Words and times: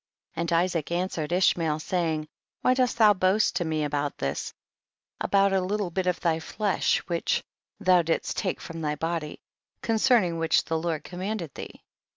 63 0.33 0.41
43. 0.41 0.41
And 0.57 0.63
Isaac 0.63 0.91
answered 0.91 1.31
Ishmael, 1.31 1.79
saying, 1.79 2.27
why 2.63 2.73
dost 2.73 2.97
thou 2.97 3.13
boast 3.13 3.55
to 3.57 3.65
me 3.65 3.83
about 3.83 4.17
this, 4.17 4.51
about 5.19 5.53
a 5.53 5.57
htlle 5.57 5.93
bit 5.93 6.07
of 6.07 6.19
thy 6.19 6.39
flesh 6.39 6.97
which 7.05 7.43
thou 7.79 8.01
didst 8.01 8.35
take 8.35 8.59
from 8.59 8.81
thy 8.81 8.95
body, 8.95 9.39
concerning 9.83 10.39
which 10.39 10.65
the 10.65 10.79
Lord 10.79 11.03
commanded 11.03 11.53
thee 11.53 11.83